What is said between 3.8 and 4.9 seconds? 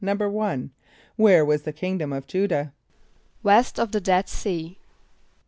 the Dead Sea.